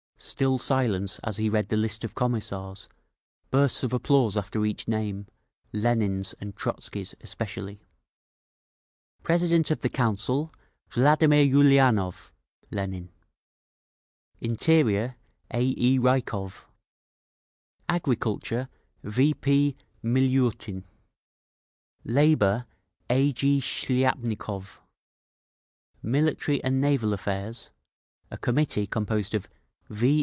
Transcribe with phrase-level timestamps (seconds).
[0.23, 2.87] Still silence; as he read the list of Commissars,
[3.49, 5.25] bursts of applause after each name,
[5.73, 7.81] Lenin's and Trotzky's especially.
[9.23, 10.53] President of the Council:
[10.91, 12.29] Vladimir Ulianov
[12.69, 13.09] (Lenin)
[14.39, 15.15] Interior:
[15.51, 15.61] A.
[15.75, 15.97] E.
[15.97, 16.65] Rykov
[17.89, 18.69] Agriculture:
[19.03, 19.33] V.
[19.33, 19.75] P.
[20.03, 20.83] Miliutin
[22.05, 22.63] Labour:
[23.09, 23.31] A.
[23.31, 23.59] G.
[23.59, 24.81] Shliapnikov
[26.03, 29.45] Military and Naval Affairs—a committee composed of
[29.89, 30.19] V.